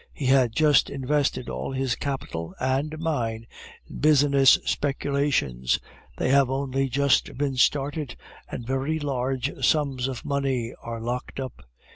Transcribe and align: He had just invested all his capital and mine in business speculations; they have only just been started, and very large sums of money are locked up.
He 0.15 0.25
had 0.25 0.51
just 0.53 0.89
invested 0.89 1.47
all 1.47 1.73
his 1.73 1.93
capital 1.93 2.55
and 2.59 2.97
mine 2.97 3.45
in 3.87 3.99
business 3.99 4.57
speculations; 4.65 5.77
they 6.17 6.29
have 6.29 6.49
only 6.49 6.89
just 6.89 7.37
been 7.37 7.55
started, 7.55 8.15
and 8.49 8.65
very 8.65 8.97
large 8.97 9.63
sums 9.63 10.07
of 10.07 10.25
money 10.25 10.73
are 10.81 10.99
locked 10.99 11.39
up. 11.39 11.61